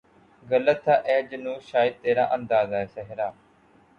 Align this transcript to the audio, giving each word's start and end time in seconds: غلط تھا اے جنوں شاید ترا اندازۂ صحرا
غلط 0.49 0.77
تھا 0.85 0.95
اے 1.07 1.15
جنوں 1.29 1.57
شاید 1.69 1.93
ترا 2.03 2.25
اندازۂ 2.35 2.81
صحرا 2.95 3.27